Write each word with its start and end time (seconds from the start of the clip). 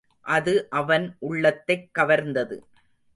அது 0.21 0.67
அவன் 0.69 1.15
உள்ளத்தைக் 1.19 1.89
கவர்ந்தது. 1.99 2.63